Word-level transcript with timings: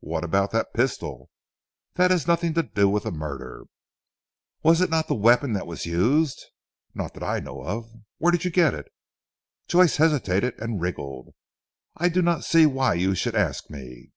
"What 0.00 0.24
about 0.24 0.50
that 0.52 0.72
pistol?" 0.72 1.28
"That 1.96 2.10
has 2.10 2.26
nothing 2.26 2.54
to 2.54 2.62
do 2.62 2.88
with 2.88 3.02
the 3.02 3.12
murder." 3.12 3.64
"Was 4.62 4.80
it 4.80 4.88
not 4.88 5.08
the 5.08 5.14
weapon 5.14 5.52
that 5.52 5.66
was 5.66 5.84
used?" 5.84 6.42
"Not 6.94 7.12
that 7.12 7.22
I 7.22 7.38
know 7.40 7.60
of." 7.62 7.92
"Where 8.16 8.30
did 8.32 8.46
you 8.46 8.50
get 8.50 8.72
it?" 8.72 8.90
Joyce 9.66 9.98
hesitated 9.98 10.58
and 10.58 10.80
wriggled. 10.80 11.34
"I 11.94 12.08
do 12.08 12.22
not 12.22 12.44
see 12.44 12.64
why 12.64 12.94
you 12.94 13.14
should 13.14 13.34
ask 13.36 13.68
me?" 13.68 14.12